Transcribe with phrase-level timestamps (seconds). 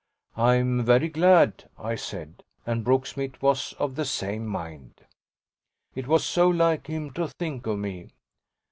[0.35, 5.01] "I'm very glad," I said, and Brooksmith was of the same mind:
[5.93, 8.09] "It was so like him to think of me."